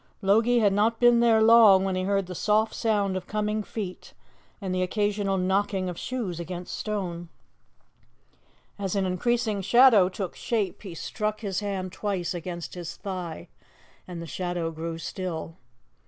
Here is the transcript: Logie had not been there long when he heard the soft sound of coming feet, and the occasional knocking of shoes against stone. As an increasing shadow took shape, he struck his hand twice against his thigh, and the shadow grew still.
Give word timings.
Logie 0.23 0.57
had 0.57 0.73
not 0.73 0.99
been 0.99 1.19
there 1.19 1.43
long 1.43 1.83
when 1.83 1.93
he 1.95 2.01
heard 2.05 2.25
the 2.25 2.33
soft 2.33 2.73
sound 2.73 3.15
of 3.15 3.27
coming 3.27 3.61
feet, 3.61 4.15
and 4.59 4.73
the 4.73 4.81
occasional 4.81 5.37
knocking 5.37 5.87
of 5.89 5.99
shoes 5.99 6.39
against 6.39 6.75
stone. 6.75 7.29
As 8.79 8.95
an 8.95 9.05
increasing 9.05 9.61
shadow 9.61 10.09
took 10.09 10.35
shape, 10.35 10.81
he 10.81 10.95
struck 10.95 11.41
his 11.41 11.59
hand 11.59 11.91
twice 11.91 12.33
against 12.33 12.73
his 12.73 12.97
thigh, 12.97 13.47
and 14.07 14.19
the 14.19 14.25
shadow 14.25 14.71
grew 14.71 14.97
still. 14.97 15.57